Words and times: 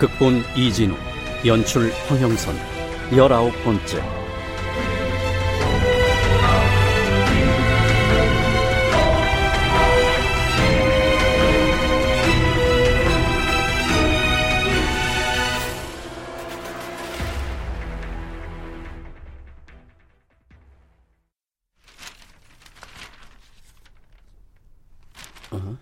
극본 0.00 0.42
이진우, 0.56 0.96
연출 1.44 1.92
황형선, 2.08 2.56
열아홉 3.14 3.52
번째. 3.62 4.00
어? 25.50 25.76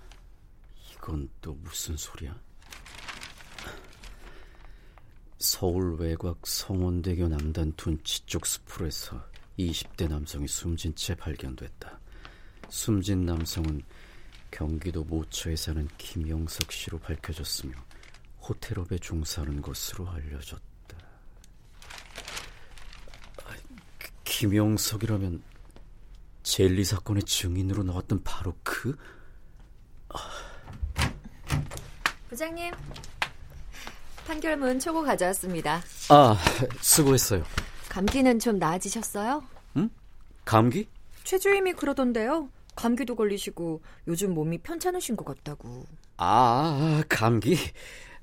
소리야? 1.96 2.37
서울 5.58 5.96
외곽 5.98 6.46
성원대교 6.46 7.26
남단 7.26 7.72
둔치 7.72 8.24
쪽 8.26 8.46
스풀에서 8.46 9.20
20대 9.58 10.08
남성이 10.08 10.46
숨진 10.46 10.94
채 10.94 11.16
발견됐다. 11.16 11.98
숨진 12.68 13.26
남성은 13.26 13.82
경기도 14.52 15.02
모처에 15.02 15.56
사는 15.56 15.88
김영석 15.98 16.70
씨로 16.70 17.00
밝혀졌으며 17.00 17.74
호텔업에 18.40 18.98
종사하는 18.98 19.60
것으로 19.60 20.08
알려졌다. 20.08 20.62
아, 23.42 23.56
김영석이라면 24.22 25.42
젤리 26.44 26.84
사건의 26.84 27.24
증인으로 27.24 27.82
나왔던 27.82 28.22
바로 28.22 28.56
그? 28.62 28.96
아. 30.10 30.18
부장님, 32.28 32.72
판결문 34.32 34.78
초고 34.78 35.02
가져왔습니다. 35.02 35.80
아, 36.10 36.36
수고했어요. 36.82 37.42
감기는 37.88 38.38
좀 38.38 38.58
나아지셨어요? 38.58 39.42
응? 39.78 39.88
감기? 40.44 40.86
최주임이 41.24 41.72
그러던데요. 41.72 42.50
감기도 42.76 43.16
걸리시고 43.16 43.80
요즘 44.06 44.34
몸이 44.34 44.58
편찮으신 44.58 45.16
것 45.16 45.24
같다고. 45.24 45.86
아, 46.18 47.02
감기? 47.08 47.56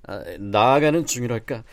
아, 0.07 0.23
나아가는 0.39 1.07
중이랄까. 1.07 1.63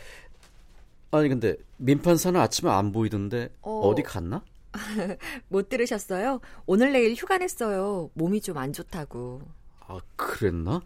아니 1.11 1.29
근데 1.29 1.55
민판사는 1.77 2.37
아침에 2.39 2.71
안 2.71 2.91
보이던데 2.91 3.49
어... 3.61 3.93
디 3.95 4.01
갔나? 4.01 4.43
못 5.47 5.69
들으셨어요? 5.69 6.41
오늘 6.65 6.91
내일 6.91 7.13
휴가 7.13 7.37
냈어요. 7.37 8.09
몸이 8.15 8.41
좀 8.41 8.57
안 8.57 8.73
좋다고. 8.73 9.43
아, 9.87 9.99
그랬나? 10.15 10.81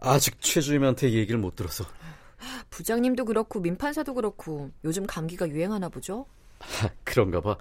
아직 0.00 0.40
최주임한테 0.40 1.10
얘기를 1.10 1.40
못 1.40 1.56
들어서. 1.56 1.84
부장님도 2.70 3.24
그렇고 3.24 3.60
민판사도 3.60 4.14
그렇고 4.14 4.70
요즘 4.84 5.06
감기가 5.06 5.48
유행하나 5.48 5.88
보죠? 5.88 6.26
그런가 7.04 7.40
봐. 7.40 7.56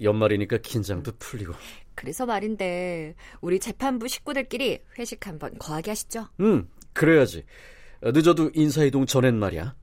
연말이니까 0.00 0.58
긴장도 0.58 1.12
풀리고. 1.18 1.52
그래서 1.94 2.26
말인데 2.26 3.14
우리 3.40 3.60
재판부 3.60 4.08
식구들끼리 4.08 4.80
회식 4.98 5.26
한번 5.26 5.56
거하게 5.58 5.92
하시죠. 5.92 6.28
응, 6.40 6.68
그래야지. 6.92 7.44
늦어도 8.02 8.50
인사이동 8.54 9.06
전엔 9.06 9.38
말이야. 9.38 9.74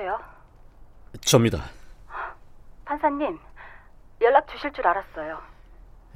여보세요? 0.00 0.18
접니다. 1.20 1.64
판사님, 2.84 3.38
연락 4.20 4.48
주실 4.48 4.72
줄 4.72 4.86
알았어요. 4.86 5.38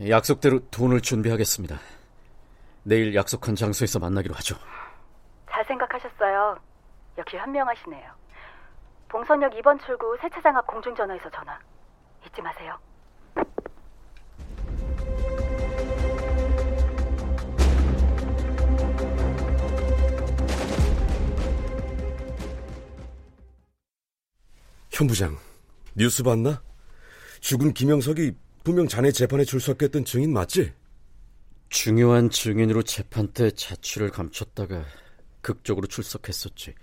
약속대로 0.08 0.60
돈을 0.70 1.00
준비하겠습니다. 1.00 1.76
내일 2.82 3.14
약속한 3.14 3.54
장소에서 3.54 3.98
만나기로 3.98 4.34
하죠. 4.36 4.56
잘 5.50 5.64
생각하셨어요. 5.66 6.58
역시 7.18 7.36
현명하시네요. 7.36 8.10
봉선역 9.08 9.52
2번 9.54 9.84
출구 9.84 10.16
세차장 10.20 10.56
앞 10.56 10.66
공중전화에서 10.66 11.30
전화. 11.30 11.58
잊지 12.26 12.42
마세요. 12.42 12.76
현 24.94 25.08
부장, 25.08 25.36
뉴스 25.96 26.22
봤나? 26.22 26.62
죽은 27.40 27.74
김영석이 27.74 28.30
분명 28.62 28.86
자네 28.86 29.10
재판에 29.10 29.44
출석했던 29.44 30.04
증인 30.04 30.32
맞지? 30.32 30.72
중요한 31.68 32.30
증인으로 32.30 32.84
재판 32.84 33.26
때 33.26 33.50
자취를 33.50 34.10
감췄다가 34.10 34.84
극적으로 35.40 35.88
출석했었지. 35.88 36.76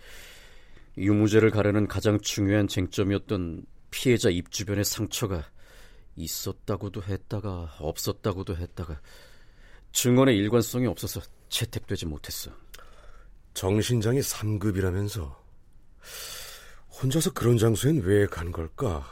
유무죄를 0.98 1.52
가르는 1.52 1.88
가장 1.88 2.20
중요한 2.20 2.68
쟁점이었던 2.68 3.66
피해자 3.92 4.30
입 4.30 4.52
주변의 4.52 4.84
상처가 4.84 5.50
있었다고도 6.18 7.04
했다가 7.04 7.78
없었다고도 7.80 8.58
했다가 8.58 9.00
증언의 9.94 10.36
일관성이 10.36 10.86
없어서 10.86 11.22
채택되지 11.48 12.08
못했어. 12.08 12.52
정신장이 13.54 14.20
3급이라면서 14.20 15.34
혼자서 17.02 17.34
그런 17.34 17.58
장소엔 17.58 18.02
왜 18.04 18.28
간 18.28 18.52
걸까? 18.52 19.06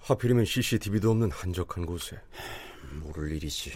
하필이면 0.00 0.44
CCTV도 0.44 1.10
없는 1.10 1.30
한적한 1.30 1.86
곳에. 1.86 2.20
모를 3.00 3.30
일이지. 3.32 3.72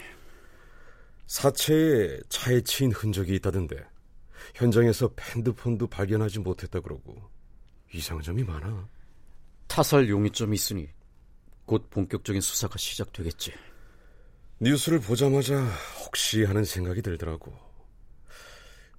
사체에 1.27 2.21
차에 2.28 2.61
치인 2.62 2.93
흔적이 2.93 3.34
있다던데 3.37 3.77
현장에서 4.55 5.11
핸드폰도 5.21 5.86
발견하지 5.89 6.41
못했다 6.41 6.80
그러고 6.80 7.16
이상점이 7.92 8.45
많아. 8.45 8.89
타살 9.66 10.09
용의점이 10.09 10.54
있으니 10.54 10.89
곧 11.65 11.89
본격적인 11.91 12.41
수사가 12.41 12.77
시작되겠지. 12.78 13.53
뉴스를 14.60 15.01
보자마자 15.01 15.65
혹시 16.04 16.45
하는 16.45 16.65
생각이 16.65 17.03
들더라고. 17.03 17.53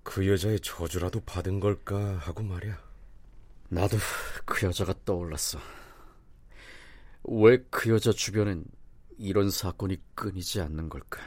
그 0.03 0.27
여자의 0.27 0.59
저주라도 0.61 1.19
받은 1.21 1.59
걸까 1.59 2.17
하고 2.17 2.43
말이야. 2.43 2.86
나도 3.69 3.97
그 4.45 4.65
여자가 4.65 4.93
떠올랐어. 5.05 5.59
왜 7.23 7.57
그 7.69 7.89
여자 7.89 8.11
주변엔 8.11 8.65
이런 9.17 9.49
사건이 9.49 9.97
끊이지 10.15 10.61
않는 10.61 10.89
걸까? 10.89 11.21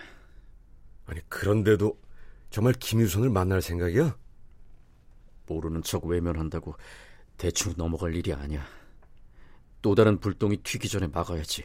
아니, 1.07 1.21
그런데도 1.29 2.01
정말 2.51 2.73
김유선을 2.75 3.31
만날 3.31 3.61
생각이야? 3.61 4.17
모르는 5.47 5.83
척 5.83 6.05
외면한다고 6.07 6.75
대충 7.37 7.75
넘어갈 7.77 8.15
일이 8.15 8.33
아니야. 8.33 8.65
또 9.83 9.95
다른 9.95 10.19
불똥이 10.21 10.59
튀기 10.59 10.89
전에 10.89 11.07
막아야지. 11.09 11.65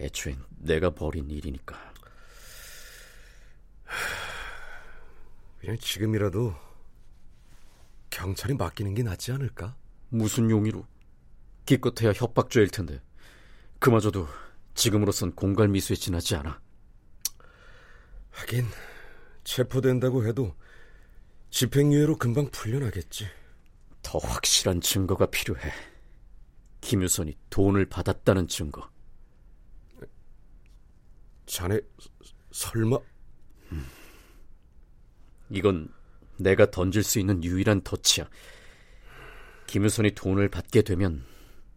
애초엔 0.00 0.38
내가 0.58 0.90
벌인 0.90 1.30
일이니까. 1.30 1.76
그냥 5.60 5.76
지금이라도 5.78 6.54
경찰이 8.18 8.54
맡기는 8.54 8.94
게 8.94 9.04
낫지 9.04 9.30
않을까? 9.30 9.76
무슨 10.08 10.50
용의로? 10.50 10.84
기껏해야 11.66 12.12
협박죄일 12.12 12.68
텐데. 12.68 13.00
그마저도 13.78 14.26
지금으로선 14.74 15.36
공갈 15.36 15.68
미수에 15.68 15.94
지나지 15.94 16.34
않아. 16.34 16.60
하긴 18.30 18.66
체포된다고 19.44 20.26
해도 20.26 20.56
집행유예로 21.50 22.16
금방 22.16 22.50
풀려나겠지. 22.50 23.28
더 24.02 24.18
확실한 24.18 24.80
증거가 24.80 25.26
필요해. 25.26 25.70
김유선이 26.80 27.36
돈을 27.50 27.86
받았다는 27.86 28.48
증거. 28.48 28.90
자네 31.46 31.80
설마 32.50 32.98
음. 33.70 33.86
이건 35.50 35.92
내가 36.38 36.70
던질 36.70 37.02
수 37.02 37.18
있는 37.18 37.42
유일한 37.44 37.82
덫이야. 37.82 38.28
김유선이 39.66 40.12
돈을 40.14 40.48
받게 40.48 40.82
되면 40.82 41.24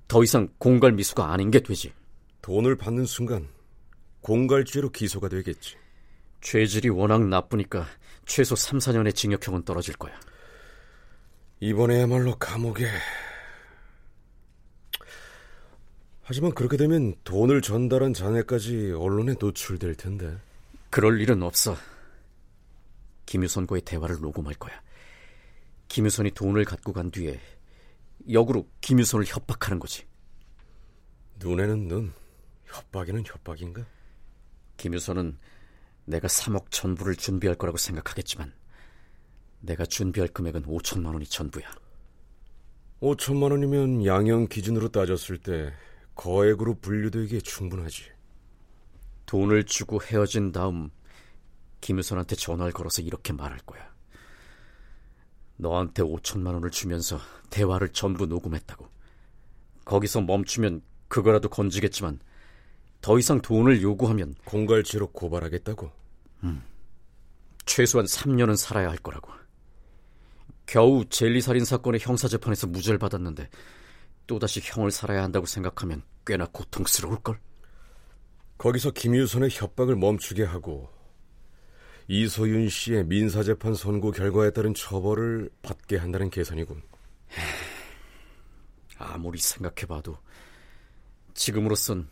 더 0.07 0.23
이상 0.23 0.49
공갈 0.57 0.93
미수가 0.93 1.31
아닌 1.31 1.51
게 1.51 1.59
되지. 1.59 1.93
돈을 2.41 2.75
받는 2.77 3.05
순간 3.05 3.47
공갈죄로 4.21 4.89
기소가 4.89 5.29
되겠지. 5.29 5.77
죄질이 6.41 6.89
워낙 6.89 7.27
나쁘니까 7.27 7.85
최소 8.25 8.55
3, 8.55 8.79
4년의 8.79 9.15
징역형은 9.15 9.63
떨어질 9.63 9.95
거야. 9.95 10.13
이번에야말로 11.59 12.35
감옥에. 12.37 12.87
하지만 16.23 16.53
그렇게 16.53 16.77
되면 16.77 17.13
돈을 17.23 17.61
전달한 17.61 18.13
자네까지 18.13 18.93
언론에 18.97 19.35
노출될 19.39 19.95
텐데. 19.95 20.37
그럴 20.89 21.19
일은 21.19 21.43
없어. 21.43 21.75
김유선과의 23.31 23.83
대화를 23.83 24.19
녹음할 24.19 24.55
거야. 24.55 24.73
김유선이 25.87 26.31
돈을 26.31 26.65
갖고 26.65 26.91
간 26.91 27.09
뒤에 27.11 27.39
역으로 28.29 28.67
김유선을 28.81 29.25
협박하는 29.25 29.79
거지. 29.79 30.05
눈에는 31.37 31.87
눈, 31.87 32.13
협박이는 32.65 33.23
협박인가? 33.25 33.85
김유선은 34.75 35.37
내가 36.03 36.27
3억 36.27 36.71
전부를 36.71 37.15
준비할 37.15 37.55
거라고 37.55 37.77
생각하겠지만 37.77 38.53
내가 39.61 39.85
준비할 39.85 40.27
금액은 40.27 40.63
5천만 40.63 41.13
원이 41.13 41.25
전부야. 41.25 41.71
5천만 42.99 43.51
원이면 43.51 44.05
양형 44.05 44.47
기준으로 44.47 44.89
따졌을 44.89 45.37
때 45.37 45.71
거액으로 46.15 46.73
분류되기에 46.81 47.39
충분하지. 47.39 48.11
돈을 49.25 49.63
주고 49.63 50.01
헤어진 50.01 50.51
다음 50.51 50.89
김유선한테 51.81 52.35
전화를 52.35 52.71
걸어서 52.71 53.01
이렇게 53.01 53.33
말할 53.33 53.59
거야. 53.59 53.91
너한테 55.57 56.03
5천만 56.03 56.53
원을 56.53 56.71
주면서 56.71 57.19
대화를 57.49 57.89
전부 57.89 58.25
녹음했다고. 58.25 58.87
거기서 59.85 60.21
멈추면 60.21 60.81
그거라도 61.07 61.49
건지겠지만 61.49 62.19
더 63.01 63.19
이상 63.19 63.41
돈을 63.41 63.81
요구하면 63.81 64.35
공갈죄로 64.45 65.11
고발하겠다고? 65.11 65.91
음. 66.43 66.63
최소한 67.65 68.05
3년은 68.05 68.55
살아야 68.55 68.89
할 68.89 68.97
거라고. 68.97 69.31
겨우 70.65 71.03
젤리 71.05 71.41
살인 71.41 71.65
사건의 71.65 71.99
형사 71.99 72.27
재판에서 72.27 72.67
무죄를 72.67 72.97
받았는데 72.97 73.49
또다시 74.25 74.61
형을 74.63 74.91
살아야 74.91 75.23
한다고 75.23 75.45
생각하면 75.45 76.03
꽤나 76.25 76.45
고통스러울 76.45 77.17
걸? 77.21 77.39
거기서 78.57 78.91
김유선의 78.91 79.49
협박을 79.51 79.95
멈추게 79.95 80.43
하고 80.43 80.89
이소윤 82.11 82.67
씨의 82.67 83.05
민사재판 83.05 83.73
선고 83.73 84.11
결과에 84.11 84.51
따른 84.51 84.73
처벌을 84.73 85.49
받게 85.61 85.95
한다는 85.95 86.29
계산이군. 86.29 86.83
아무리 88.97 89.39
생각해봐도 89.39 90.17
지금으로선 91.33 92.09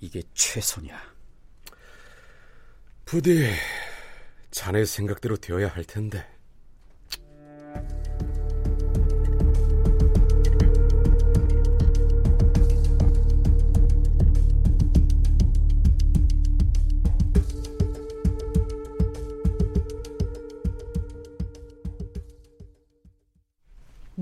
이게 0.00 0.22
최선이야. 0.32 0.98
부디 3.04 3.50
자네 4.50 4.86
생각대로 4.86 5.36
되어야 5.36 5.68
할 5.68 5.84
텐데. 5.84 6.26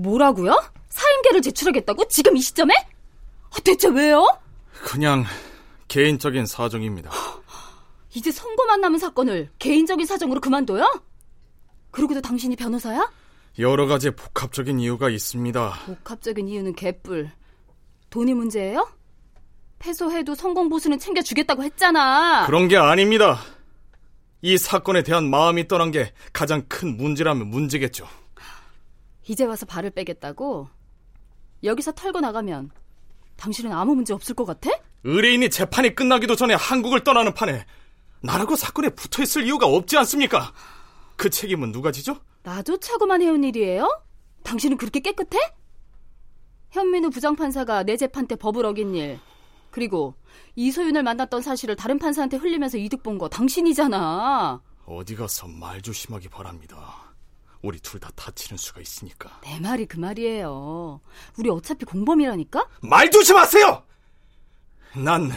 뭐라고요? 0.03 0.61
사임계를 0.89 1.41
제출하겠다고? 1.41 2.07
지금 2.09 2.35
이 2.37 2.41
시점에? 2.41 2.73
아, 2.75 3.55
대체 3.63 3.87
왜요? 3.87 4.27
그냥 4.71 5.23
개인적인 5.87 6.45
사정입니다. 6.45 7.09
이제 8.13 8.31
선고만 8.31 8.81
남은 8.81 8.99
사건을 8.99 9.49
개인적인 9.59 10.05
사정으로 10.05 10.39
그만둬요? 10.41 10.85
그러고도 11.91 12.21
당신이 12.21 12.55
변호사야? 12.55 13.11
여러 13.59 13.85
가지 13.85 14.11
복합적인 14.11 14.79
이유가 14.79 15.09
있습니다. 15.09 15.73
복합적인 15.85 16.47
이유는 16.47 16.75
개뿔. 16.75 17.31
돈이 18.09 18.33
문제예요? 18.33 18.87
패소해도 19.79 20.35
성공 20.35 20.69
보수는 20.69 20.99
챙겨주겠다고 20.99 21.63
했잖아. 21.63 22.45
그런 22.45 22.67
게 22.67 22.77
아닙니다. 22.77 23.39
이 24.41 24.57
사건에 24.57 25.03
대한 25.03 25.29
마음이 25.29 25.67
떠난 25.67 25.91
게 25.91 26.13
가장 26.31 26.63
큰 26.67 26.97
문제라면 26.97 27.47
문제겠죠. 27.47 28.07
이제 29.27 29.45
와서 29.45 29.65
발을 29.65 29.91
빼겠다고? 29.91 30.67
여기서 31.63 31.93
털고 31.93 32.19
나가면 32.19 32.71
당신은 33.37 33.71
아무 33.71 33.95
문제 33.95 34.13
없을 34.13 34.35
것 34.35 34.45
같아? 34.45 34.69
의뢰인이 35.03 35.49
재판이 35.49 35.95
끝나기도 35.95 36.35
전에 36.35 36.53
한국을 36.53 37.03
떠나는 37.03 37.33
판에 37.33 37.65
나라고 38.21 38.55
사건에 38.55 38.89
붙어 38.89 39.21
있을 39.23 39.45
이유가 39.45 39.65
없지 39.67 39.97
않습니까? 39.97 40.53
그 41.15 41.29
책임은 41.29 41.71
누가 41.71 41.91
지죠? 41.91 42.17
나조차고만 42.43 43.21
해온 43.21 43.43
일이에요? 43.43 44.01
당신은 44.43 44.77
그렇게 44.77 44.99
깨끗해? 44.99 45.37
현민우 46.71 47.09
부장판사가 47.11 47.83
내 47.83 47.97
재판 47.97 48.27
때 48.27 48.35
법을 48.35 48.65
어긴 48.65 48.95
일 48.95 49.19
그리고 49.71 50.15
이소윤을 50.55 51.03
만났던 51.03 51.41
사실을 51.41 51.75
다른 51.75 51.97
판사한테 51.99 52.37
흘리면서 52.37 52.77
이득 52.77 53.03
본 53.03 53.17
거 53.17 53.29
당신이잖아. 53.29 54.61
어디 54.85 55.15
가서 55.15 55.47
말 55.47 55.81
조심하기 55.81 56.29
바랍니다. 56.29 57.02
우리 57.63 57.79
둘 57.79 57.99
다 57.99 58.11
다치는 58.15 58.57
수가 58.57 58.81
있으니까. 58.81 59.39
내 59.43 59.57
말이 59.59 59.85
그 59.85 59.97
말이에요. 59.97 60.99
우리 61.37 61.49
어차피 61.49 61.85
공범이라니까? 61.85 62.67
말 62.81 63.09
조심하세요! 63.09 63.83
난 64.97 65.31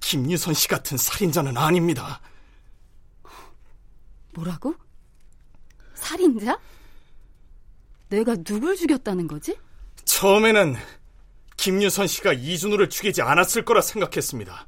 김유선 0.00 0.54
씨 0.54 0.68
같은 0.68 0.96
살인자는 0.96 1.56
아닙니다. 1.58 2.20
뭐라고? 4.34 4.74
살인자? 5.94 6.58
내가 8.08 8.36
누굴 8.36 8.76
죽였다는 8.76 9.26
거지? 9.26 9.58
처음에는 10.04 10.76
김유선 11.56 12.06
씨가 12.06 12.34
이준호를 12.34 12.88
죽이지 12.88 13.20
않았을 13.22 13.64
거라 13.64 13.80
생각했습니다. 13.80 14.66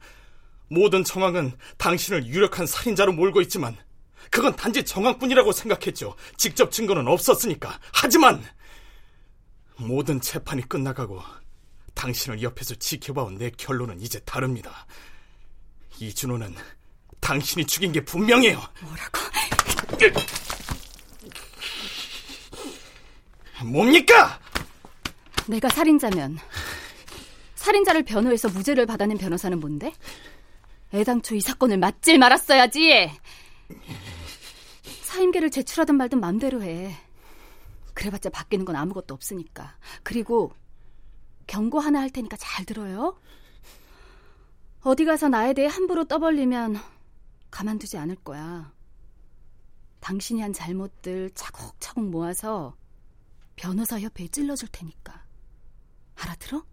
모든 0.70 1.04
정황은 1.04 1.52
당신을 1.76 2.26
유력한 2.26 2.66
살인자로 2.66 3.12
몰고 3.12 3.40
있지만 3.42 3.76
그건 4.30 4.54
단지 4.56 4.84
정황뿐이라고 4.84 5.52
생각했죠. 5.52 6.14
직접 6.36 6.70
증거는 6.70 7.06
없었으니까. 7.08 7.78
하지만 7.92 8.44
모든 9.76 10.20
재판이 10.20 10.68
끝나가고 10.68 11.20
당신을 11.94 12.42
옆에서 12.42 12.74
지켜봐온 12.76 13.38
내 13.38 13.50
결론은 13.50 14.00
이제 14.00 14.20
다릅니다. 14.20 14.86
이준호는 15.98 16.54
당신이 17.20 17.66
죽인 17.66 17.92
게 17.92 18.04
분명해요. 18.04 18.62
뭐라고? 18.80 19.18
뭡니까? 23.64 24.38
내가 25.46 25.68
살인자면 25.68 26.38
살인자를 27.56 28.04
변호해서 28.04 28.48
무죄를 28.48 28.86
받아낸 28.86 29.18
변호사는 29.18 29.58
뭔데? 29.58 29.92
애당초 30.94 31.34
이 31.34 31.40
사건을 31.40 31.78
맞질 31.78 32.18
말았어야지. 32.18 33.10
사임계를 35.08 35.50
제출하든 35.50 35.96
말든 35.96 36.20
맘대로 36.20 36.62
해. 36.62 36.94
그래봤자 37.94 38.28
바뀌는 38.28 38.66
건 38.66 38.76
아무것도 38.76 39.14
없으니까. 39.14 39.74
그리고 40.02 40.52
경고 41.46 41.80
하나 41.80 42.00
할 42.00 42.10
테니까 42.10 42.36
잘 42.36 42.66
들어요. 42.66 43.18
어디 44.82 45.06
가서 45.06 45.30
나에 45.30 45.54
대해 45.54 45.66
함부로 45.66 46.04
떠벌리면 46.04 46.76
가만두지 47.50 47.96
않을 47.96 48.16
거야. 48.16 48.70
당신이 50.00 50.42
한 50.42 50.52
잘못들 50.52 51.30
차곡차곡 51.30 52.04
모아서 52.04 52.76
변호사 53.56 53.98
협회에 53.98 54.28
찔러줄 54.28 54.68
테니까. 54.70 55.24
알아들어? 56.16 56.64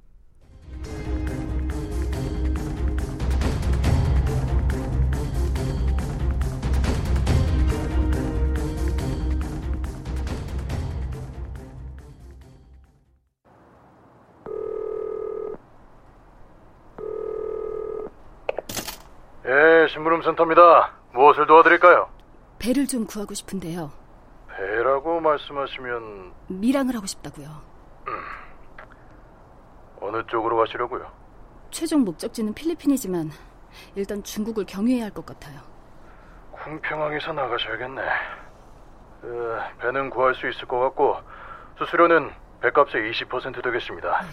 심부름센터입니다. 19.96 20.92
무엇을 21.14 21.48
도와드릴까요? 21.48 22.10
배를 22.60 22.86
좀 22.86 23.06
구하고 23.06 23.34
싶은데요. 23.34 23.92
배라고 24.50 25.22
말씀하시면 25.22 26.34
밀항을 26.50 26.96
하고 26.96 27.06
싶다고요. 27.06 27.48
어느 30.02 30.22
쪽으로 30.28 30.58
가시려고요? 30.58 31.10
최종 31.72 32.02
목적지는 32.02 32.54
필리핀이지만 32.54 33.32
일단 33.96 34.22
중국을 34.24 34.66
경유해야 34.66 35.06
할 35.06 35.12
것 35.12 35.26
같아요. 35.26 35.60
궁평항에서 36.52 37.34
나가셔야겠네. 37.34 38.02
어, 38.02 39.60
배는 39.80 40.10
구할 40.10 40.36
수 40.36 40.48
있을 40.50 40.68
것 40.68 40.80
같고 40.80 41.18
수수료는 41.80 42.32
배값의 42.62 43.12
20% 43.12 43.64
되겠습니다. 43.64 44.26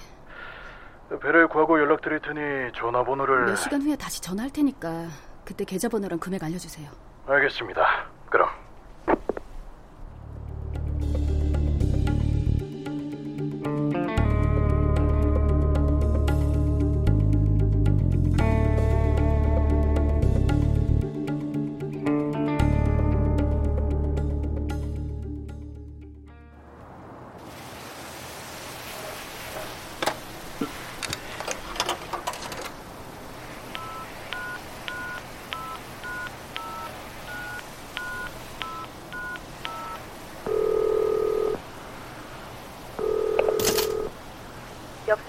배를 1.21 1.47
구하고 1.49 1.79
연락드릴 1.81 2.21
테니 2.21 2.73
전화번호를 2.75 3.47
몇 3.47 3.57
시간 3.57 3.83
후에 3.83 3.97
다시 3.97 4.21
전화할 4.23 4.51
테니까 4.51 5.07
그때 5.45 5.65
계좌번호랑 5.65 6.19
금액 6.19 6.43
알려주세요. 6.45 6.89
알겠습니다. 7.27 8.12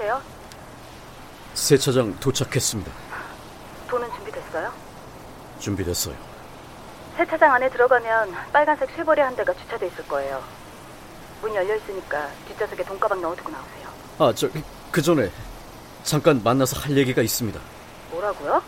여보세요? 0.04 0.22
세차장 1.54 2.20
도착했습니다. 2.20 2.92
돈은 3.88 4.10
준비됐어요? 4.16 4.74
준비됐어요. 5.60 6.16
세차장 7.18 7.54
안에 7.54 7.70
들어가면 7.70 8.34
빨간색 8.52 8.90
쉐보레 8.96 9.22
한 9.22 9.36
대가 9.36 9.54
주차돼 9.54 9.88
있을 9.88 10.08
거예요. 10.08 10.44
문 11.42 11.54
열려 11.56 11.76
있으니까 11.76 12.30
뒷좌석에 12.48 12.84
돈가방 12.84 13.22
넣어두고 13.22 13.50
나오세요. 13.50 13.88
아, 14.20 14.34
저, 14.36 14.50
그 14.92 15.02
전에 15.02 15.30
잠깐 16.04 16.42
만나서 16.44 16.80
할 16.80 16.98
얘기가 16.98 17.22
있습니다. 17.22 17.60
뭐라고요? 18.12 18.62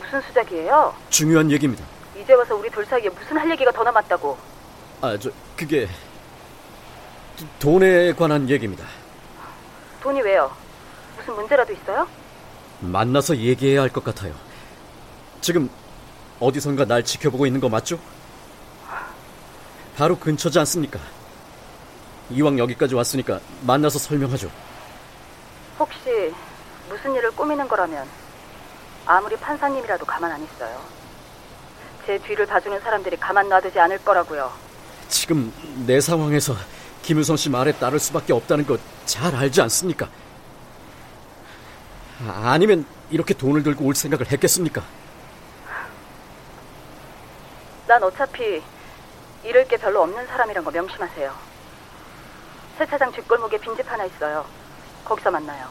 무슨 0.00 0.20
수작이에요? 0.22 0.94
중요한 1.10 1.50
얘기입니다. 1.50 1.84
이제 2.20 2.32
와서 2.34 2.54
우리 2.56 2.68
둘 2.70 2.84
사이에 2.84 3.08
무슨 3.08 3.36
할 3.38 3.50
얘기가 3.50 3.70
더 3.70 3.82
남았다고? 3.84 4.36
아, 5.02 5.16
저, 5.18 5.30
그게 5.56 5.88
돈에 7.58 8.12
관한 8.12 8.48
얘기입니다. 8.50 8.84
돈이 10.00 10.20
왜요? 10.22 10.50
무슨 11.16 11.34
문제라도 11.34 11.72
있어요? 11.72 12.06
만나서 12.80 13.36
얘기해야 13.36 13.82
할 13.82 13.90
것 13.90 14.02
같아요. 14.04 14.34
지금 15.40 15.68
어디선가 16.38 16.86
날 16.86 17.04
지켜보고 17.04 17.46
있는 17.46 17.60
거 17.60 17.68
맞죠? 17.68 17.98
바로 19.96 20.18
근처지 20.18 20.58
않습니까? 20.60 20.98
이왕 22.30 22.58
여기까지 22.58 22.94
왔으니까 22.94 23.40
만나서 23.62 23.98
설명하죠. 23.98 24.50
혹시 25.78 26.32
무슨 26.88 27.14
일을 27.14 27.30
꾸미는 27.32 27.68
거라면 27.68 28.06
아무리 29.04 29.36
판사님이라도 29.36 30.06
가만 30.06 30.32
안 30.32 30.42
있어요. 30.42 30.80
제 32.06 32.18
뒤를 32.18 32.46
봐주는 32.46 32.80
사람들이 32.80 33.16
가만 33.18 33.48
놔두지 33.48 33.78
않을 33.78 33.98
거라고요. 34.04 34.50
지금 35.08 35.52
내 35.86 36.00
상황에서 36.00 36.54
김유선 37.10 37.36
씨 37.36 37.50
말에 37.50 37.72
따를 37.72 37.98
수밖에 37.98 38.32
없다는 38.32 38.64
거잘 38.64 39.34
알지 39.34 39.60
않습니까? 39.62 40.08
아, 42.24 42.52
아니면 42.52 42.86
이렇게 43.10 43.34
돈을 43.34 43.64
들고 43.64 43.84
올 43.84 43.96
생각을 43.96 44.30
했겠습니까? 44.30 44.80
난 47.88 48.00
어차피 48.04 48.62
잃을 49.42 49.66
게 49.66 49.76
별로 49.76 50.02
없는 50.02 50.24
사람이란 50.24 50.62
거 50.62 50.70
명심하세요. 50.70 51.34
세차장 52.78 53.10
뒷골목에 53.10 53.58
빈집 53.58 53.90
하나 53.90 54.04
있어요. 54.04 54.46
거기서 55.04 55.32
만나요. 55.32 55.66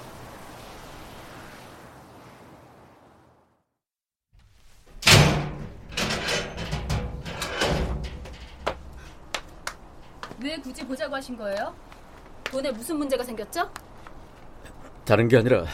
왜 10.42 10.58
굳이 10.58 10.86
보자고 10.86 11.16
하신 11.16 11.38
거예요? 11.38 11.76
돈에 12.46 12.72
무슨 12.72 12.98
문제가 12.98 13.24
생겼죠? 13.24 13.70
다른 15.06 15.28
게 15.28 15.38
아니라 15.38 15.66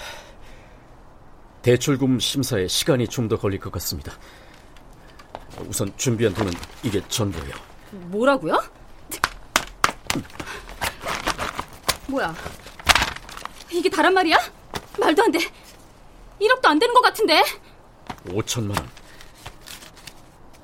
대출금 1.61 2.19
심사에 2.19 2.67
시간이 2.67 3.07
좀 3.07 3.27
더 3.27 3.37
걸릴 3.37 3.59
것 3.59 3.71
같습니다. 3.73 4.11
우선 5.67 5.91
준비한 5.97 6.33
돈은 6.33 6.51
이게 6.83 7.01
전부예요. 7.07 7.53
뭐라고요? 7.91 8.61
뭐야? 12.07 12.33
이게 13.71 13.89
다란 13.89 14.13
말이야? 14.13 14.37
말도 14.99 15.23
안 15.23 15.31
돼. 15.31 15.39
1억도 16.39 16.65
안 16.67 16.77
되는 16.79 16.93
것 16.93 17.01
같은데. 17.01 17.41
5천만 18.27 18.77
원. 18.77 18.89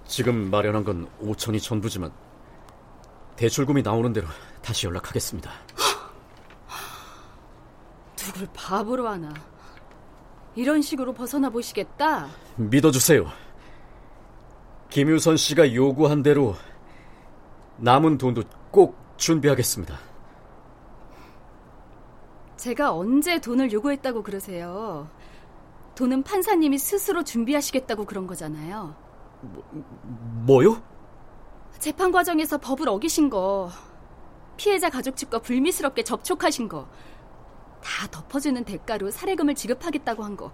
지금 0.08 0.50
마련한 0.52 0.84
건 0.84 1.10
5천이 1.22 1.62
전부지만 1.62 2.12
대출금이 3.42 3.82
나오는 3.82 4.14
대로 4.14 4.28
다시 4.62 4.86
연락하겠습니다. 4.86 5.50
누굴 8.16 8.48
바보로 8.54 9.08
하나. 9.08 9.34
이런 10.54 10.84
식으로 10.84 11.12
벗어나 11.12 11.50
보시겠다? 11.50 12.28
믿어주세요. 12.58 13.26
김유선 14.92 15.38
씨가 15.38 15.74
요구한 15.74 16.22
대로 16.22 16.56
남은 17.78 18.20
돈도 18.20 18.44
꼭 18.70 18.96
준비하겠습니다. 19.18 19.98
제가 22.58 22.94
언제 22.94 23.42
돈을 23.42 23.72
요구했다고 23.72 24.22
그러세요? 24.22 25.10
돈은 25.96 26.22
판사님이 26.22 26.78
스스로 26.78 27.24
준비하시겠다고 27.24 28.06
그런 28.06 28.28
거잖아요. 28.28 28.96
뭐요? 30.46 30.91
재판 31.82 32.12
과정에서 32.12 32.60
법을 32.60 32.88
어기신 32.88 33.32
거, 33.32 33.72
피해자 34.56 34.88
가족 34.92 35.18
측과 35.18 35.40
불미스럽게 35.40 36.04
접촉하신 36.04 36.70
거, 36.70 36.88
다 37.84 38.08
덮어주는 38.12 38.64
대가로 38.64 39.10
살해금을 39.10 39.56
지급하겠다고 39.56 40.24
한 40.24 40.38
거. 40.38 40.52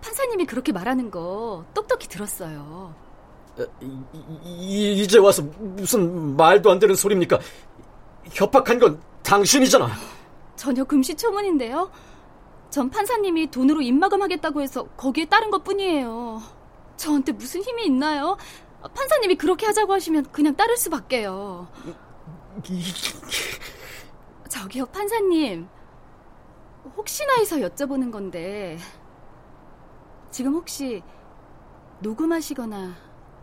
판사님이 0.00 0.46
그렇게 0.46 0.70
말하는 0.70 1.10
거 1.10 1.64
똑똑히 1.74 2.06
들었어요. 2.06 2.94
이, 3.80 3.98
이, 4.44 5.02
이제 5.02 5.18
와서 5.18 5.42
무슨 5.42 6.36
말도 6.36 6.70
안 6.70 6.78
되는 6.78 6.94
소리입니까? 6.94 7.40
협박한 8.30 8.78
건 8.78 9.00
당신이잖아. 9.24 9.88
전혀 10.54 10.84
금시초문인데요. 10.84 11.90
전 12.70 12.88
판사님이 12.88 13.50
돈으로 13.50 13.82
입마금하겠다고 13.82 14.62
해서 14.62 14.84
거기에 14.96 15.24
따른 15.24 15.50
것 15.50 15.64
뿐이에요. 15.64 16.40
저한테 16.96 17.32
무슨 17.32 17.62
힘이 17.62 17.86
있나요? 17.86 18.36
판사님이 18.88 19.36
그렇게 19.36 19.66
하자고 19.66 19.92
하시면 19.92 20.30
그냥 20.32 20.54
따를 20.56 20.76
수밖에요. 20.76 21.68
저기요, 24.48 24.86
판사님. 24.86 25.68
혹시나 26.96 27.34
해서 27.38 27.56
여쭤보는 27.56 28.10
건데, 28.12 28.78
지금 30.30 30.54
혹시 30.54 31.02
녹음하시거나 32.00 32.94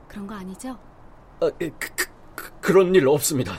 그런 0.08 0.28
거 0.28 0.36
아니죠? 0.36 0.78
아, 1.42 1.50
그, 1.60 1.70
그, 1.80 2.06
그, 2.36 2.52
그런 2.62 2.96
일 2.96 3.08
없습니다. 3.08 3.54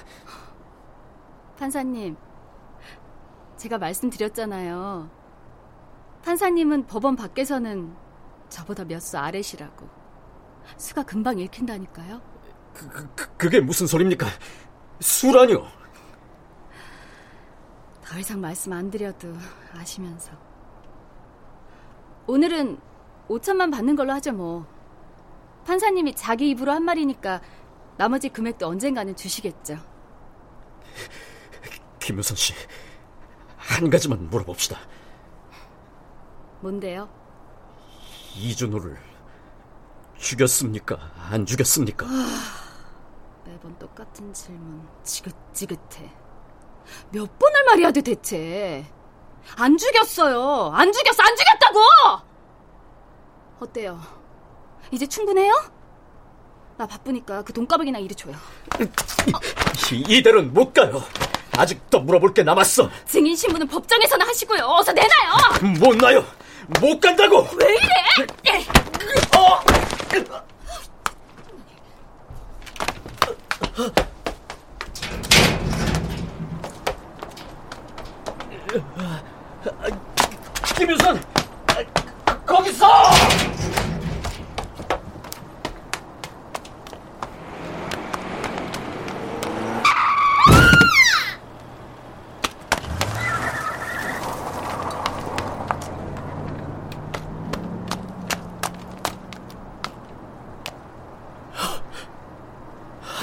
판사님, 1.59 2.17
제가 3.57 3.79
말씀드렸잖아요. 3.79 5.11
판사님은 6.23 6.87
법원 6.87 7.17
밖에서는 7.17 7.95
저보다 8.49 8.85
몇 8.85 9.01
수 9.01 9.19
아래시라고. 9.19 10.04
수가 10.77 11.03
금방 11.03 11.39
읽힌다니까요. 11.39 12.21
그, 12.73 12.89
그, 13.15 13.37
그게 13.37 13.61
무슨 13.61 13.87
소리입니까? 13.87 14.27
수라뇨. 15.01 15.67
더 18.05 18.19
이상 18.19 18.41
말씀 18.41 18.73
안 18.73 18.91
드려도 18.91 19.35
아시면서. 19.73 20.33
오늘은 22.27 22.79
5천만 23.29 23.71
받는 23.71 23.97
걸로 23.97 24.13
하죠, 24.15 24.33
뭐. 24.33 24.67
판사님이 25.67 26.15
자기 26.15 26.51
입으로 26.51 26.73
한 26.73 26.83
말이니까 26.85 27.41
나머지 27.97 28.29
금액도 28.29 28.67
언젠가는 28.67 29.15
주시겠죠. 29.17 29.79
김우선 31.99 32.37
씨, 32.37 32.53
한 33.57 33.89
가지만 33.89 34.29
물어봅시다. 34.29 34.79
뭔데요? 36.61 37.09
이준호를 38.37 38.99
죽였습니까? 40.25 40.97
안 41.31 41.45
죽였습니까? 41.45 42.07
매번 43.45 43.79
똑같은 43.79 44.33
질문 44.33 44.89
지긋지긋해. 45.05 46.11
몇 47.11 47.39
번을 47.39 47.65
말해야 47.67 47.91
돼 47.93 48.01
대체? 48.01 48.87
안 49.57 49.77
죽였어요. 49.77 50.73
안 50.75 50.91
죽였어. 50.91 51.23
안 51.23 51.37
죽였다고. 51.37 51.81
어때요? 53.61 54.01
이제 54.91 55.07
충분해요? 55.07 55.53
나 56.79 56.87
바쁘니까 56.87 57.43
그 57.43 57.53
돈가방이나 57.53 57.99
이리 57.99 58.15
줘요. 58.15 58.35
이대로는 59.93 60.55
못 60.55 60.73
가요. 60.73 61.03
아직도 61.53 62.01
물어볼 62.01 62.33
게 62.33 62.43
남았어. 62.43 62.89
증인 63.07 63.37
신문은 63.37 63.69
법정에서나 63.69 64.27
하시고요. 64.27 64.65
어서 64.65 64.91
내놔요. 64.93 65.75
못 65.81 65.97
나요. 65.97 66.25
못 66.81 66.99
간다고. 66.99 67.47
왜 67.59 67.75
이래? 67.75 68.05
김유선, 80.77 81.21
거기서! 82.47 82.87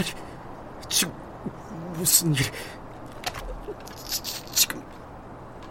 아니, 0.02 0.14
지금 0.90 1.14
무슨 1.94 2.34
일? 2.34 2.44
지금 4.52 4.84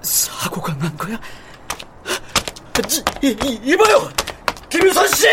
사고가 0.02 0.72
난 0.75 0.96
거야? 0.96 1.18
이, 3.22 3.37
이, 3.44 3.60
이봐요! 3.64 4.08
김유선 4.68 5.08
씨! 5.08 5.26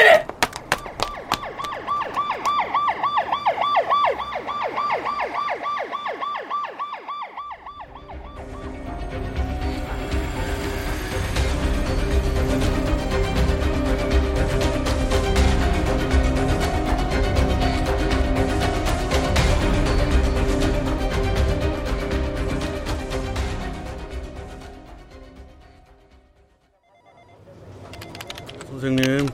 선생님, 28.79 29.27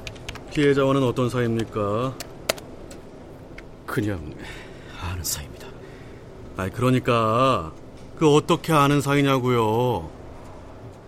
피해자와는 0.54 1.04
어떤 1.04 1.30
사이입니까? 1.30 2.16
그냥 3.86 4.34
아는 5.02 5.22
사이입니다. 5.22 5.68
아이, 6.56 6.70
그러니까 6.70 7.74
그 8.18 8.34
어떻게 8.34 8.72
아는 8.72 9.02
사이냐고요. 9.02 10.10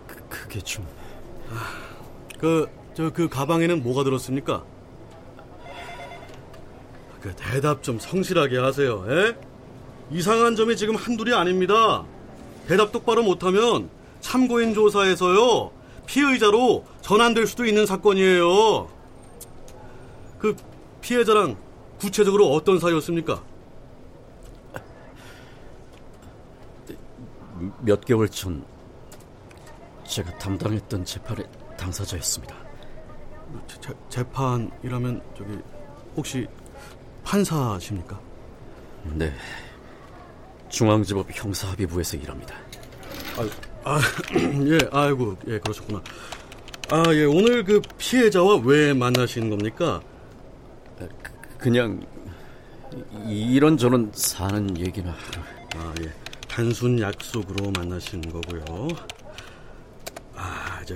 그, 0.06 0.16
그게 0.28 0.60
좀 0.60 0.86
그, 2.38 2.68
저, 2.94 3.10
그 3.10 3.30
가방에는 3.30 3.82
뭐가 3.82 4.04
들었습니까? 4.04 4.66
그 7.22 7.34
대답 7.38 7.84
좀 7.84 8.00
성실하게 8.00 8.58
하세요, 8.58 9.06
에? 9.08 9.36
이상한 10.12 10.58
점이 10.58 10.76
지금 10.76 10.98
한둘이 10.98 11.34
아닙니다. 11.34 12.04
대답 12.68 12.92
똑바로 12.92 13.24
못하면 13.24 13.90
참고인 14.20 14.74
조사에서요, 14.74 15.72
피의자로 16.06 16.95
전환될 17.10 17.46
수도 17.46 17.66
있는 17.66 17.86
사건이에요. 17.86 18.88
그 20.40 20.56
피해자랑 21.02 21.56
구체적으로 22.00 22.52
어떤 22.52 22.80
사이였습니까? 22.80 23.44
몇 27.82 28.04
개월 28.04 28.28
전 28.28 28.66
제가 30.08 30.36
담당했던 30.40 31.06
재판의 31.06 31.46
당사자였습니다. 31.78 32.56
재, 33.68 33.80
재- 33.82 33.94
재판이라면 34.10 35.22
저기 35.38 35.60
혹시 36.18 36.48
판사십니까? 37.24 38.20
네. 39.14 39.32
중앙지법 40.70 41.28
형사합의부에서 41.32 42.18
일합니다. 42.18 42.56
아, 43.84 44.00
예, 44.66 44.80
아이고, 44.92 45.38
예, 45.48 45.60
그러셨구나. 45.60 46.02
아, 46.90 47.04
예, 47.14 47.24
오늘 47.26 47.64
그 47.64 47.82
피해자와 47.98 48.62
왜 48.64 48.94
만나신 48.94 49.50
겁니까? 49.50 50.02
그냥 51.58 52.00
이- 53.28 53.54
이런 53.56 53.76
저런 53.78 54.12
사는 54.14 54.78
얘기나 54.78 55.16
아, 55.78 55.94
예, 56.02 56.12
단순 56.48 57.00
약속으로 57.00 57.72
만나신 57.72 58.22
거고요. 58.22 58.88
아, 60.36 60.82
저 60.86 60.96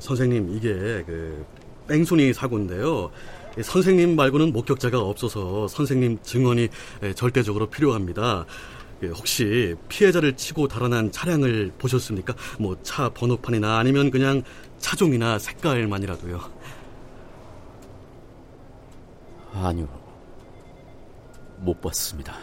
선생님 0.00 0.54
이게 0.56 0.68
그 1.06 1.44
뺑소니 1.88 2.34
사고인데요. 2.34 3.10
이 3.58 3.62
선생님 3.62 4.14
말고는 4.16 4.52
목격자가 4.52 5.00
없어서 5.00 5.66
선생님 5.68 6.18
증언이 6.22 6.68
예, 7.02 7.14
절대적으로 7.14 7.66
필요합니다. 7.70 8.44
예, 9.02 9.06
혹시 9.08 9.74
피해자를 9.88 10.36
치고 10.36 10.68
달아난 10.68 11.10
차량을 11.10 11.72
보셨습니까? 11.78 12.34
뭐 12.58 12.76
차 12.82 13.08
번호판이나 13.08 13.78
아니면 13.78 14.10
그냥 14.10 14.42
차종이나 14.80 15.38
색깔만이라도요. 15.38 16.40
아니요. 19.52 19.86
못 21.58 21.80
봤습니다. 21.80 22.36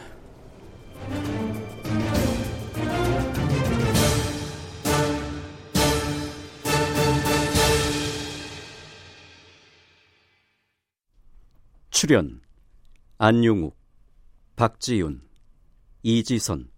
출연 11.90 12.42
안용욱, 13.18 13.76
박지윤, 14.56 15.28
이지선, 16.04 16.70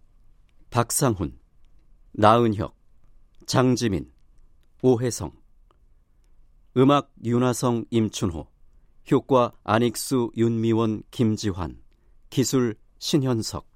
박상훈, 0.69 1.37
나은혁, 2.13 2.73
장지민, 3.45 4.09
오혜성 4.81 5.38
음악 6.77 7.12
윤하성, 7.23 7.86
임춘호. 7.89 8.47
효과 9.12 9.51
안익수, 9.63 10.32
윤미원, 10.38 11.01
김지환. 11.10 11.77
기술 12.29 12.75
신현석. 12.99 13.67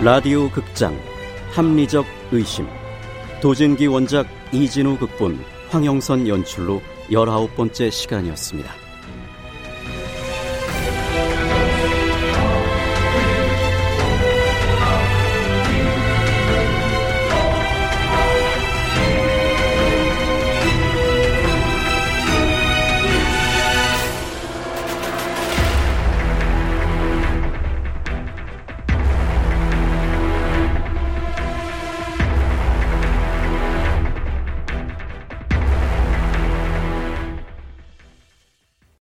라디오 0.00 0.48
극장 0.50 0.96
합리적 1.52 2.06
의심 2.30 2.77
도진기 3.40 3.86
원작 3.86 4.26
이진우 4.52 4.98
극본 4.98 5.38
황영선 5.70 6.26
연출로 6.26 6.82
열아홉 7.12 7.54
번째 7.54 7.88
시간이었습니다. 7.90 8.87